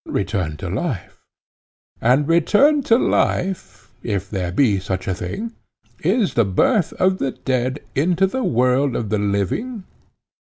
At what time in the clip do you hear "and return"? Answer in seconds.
2.01-2.81